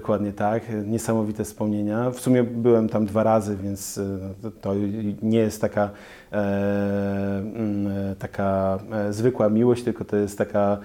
dokładnie 0.00 0.32
tak. 0.32 0.62
Niesamowite 0.86 1.44
wspomnienia. 1.44 2.10
W 2.10 2.20
sumie 2.20 2.44
byłem 2.44 2.88
tam 2.88 3.06
dwa 3.06 3.22
razy, 3.22 3.56
więc 3.56 3.98
e, 3.98 4.50
to- 4.60 4.74
nie 5.22 5.38
jest 5.38 5.60
taka, 5.60 5.90
e, 6.32 6.36
mm, 7.38 7.86
e, 7.86 8.16
taka 8.18 8.78
e, 8.92 9.12
zwykła 9.12 9.48
miłość, 9.48 9.84
tylko 9.84 10.04
to 10.04 10.16
jest 10.16 10.38
taka. 10.38 10.78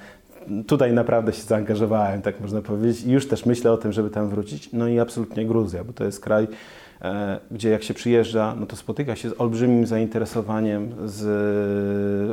Tutaj 0.67 0.93
naprawdę 0.93 1.33
się 1.33 1.41
zaangażowałem, 1.43 2.21
tak 2.21 2.41
można 2.41 2.61
powiedzieć, 2.61 3.03
i 3.03 3.11
już 3.11 3.27
też 3.27 3.45
myślę 3.45 3.71
o 3.71 3.77
tym, 3.77 3.91
żeby 3.91 4.09
tam 4.09 4.29
wrócić. 4.29 4.73
No 4.73 4.87
i 4.87 4.99
absolutnie 4.99 5.45
Gruzja, 5.45 5.83
bo 5.83 5.93
to 5.93 6.03
jest 6.03 6.19
kraj, 6.19 6.47
gdzie 7.51 7.69
jak 7.69 7.83
się 7.83 7.93
przyjeżdża, 7.93 8.55
no 8.59 8.65
to 8.65 8.75
spotyka 8.75 9.15
się 9.15 9.29
z 9.29 9.41
olbrzymim 9.41 9.85
zainteresowaniem, 9.85 10.93
z 11.05 11.21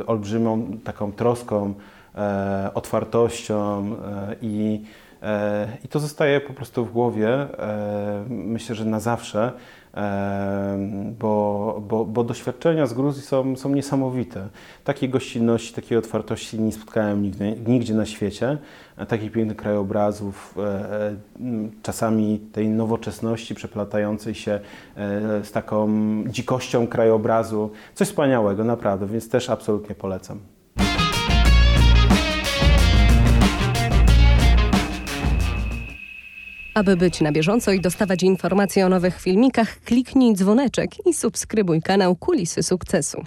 olbrzymią 0.07 0.77
taką 0.83 1.11
troską, 1.11 1.73
otwartością 2.73 3.85
i, 4.41 4.81
i 5.85 5.87
to 5.87 5.99
zostaje 5.99 6.41
po 6.41 6.53
prostu 6.53 6.85
w 6.85 6.91
głowie. 6.91 7.29
E, 7.29 8.25
myślę, 8.29 8.75
że 8.75 8.85
na 8.85 8.99
zawsze, 8.99 9.51
e, 9.93 10.77
bo, 11.19 11.81
bo, 11.87 12.05
bo 12.05 12.23
doświadczenia 12.23 12.85
z 12.87 12.93
Gruzji 12.93 13.21
są, 13.21 13.55
są 13.55 13.69
niesamowite. 13.69 14.47
Takiej 14.83 15.09
gościnności, 15.09 15.73
takiej 15.73 15.97
otwartości 15.97 16.59
nie 16.59 16.71
spotkałem 16.71 17.21
nigdy, 17.21 17.55
nigdzie 17.67 17.93
na 17.93 18.05
świecie. 18.05 18.57
E, 18.97 19.05
Takich 19.05 19.31
pięknych 19.31 19.57
krajobrazów, 19.57 20.55
e, 20.57 20.61
e, 20.61 21.15
czasami 21.83 22.39
tej 22.39 22.69
nowoczesności 22.69 23.55
przeplatającej 23.55 24.35
się 24.35 24.51
e, 24.51 24.59
z 25.43 25.51
taką 25.51 25.89
dzikością 26.27 26.87
krajobrazu. 26.87 27.71
Coś 27.93 28.07
wspaniałego, 28.07 28.63
naprawdę, 28.63 29.07
więc 29.07 29.29
też 29.29 29.49
absolutnie 29.49 29.95
polecam. 29.95 30.39
Aby 36.79 36.97
być 36.97 37.21
na 37.21 37.31
bieżąco 37.31 37.71
i 37.71 37.79
dostawać 37.79 38.23
informacje 38.23 38.85
o 38.85 38.89
nowych 38.89 39.21
filmikach, 39.21 39.79
kliknij 39.85 40.33
dzwoneczek 40.33 41.07
i 41.07 41.13
subskrybuj 41.13 41.81
kanał 41.81 42.15
Kulisy 42.15 42.63
Sukcesu. 42.63 43.23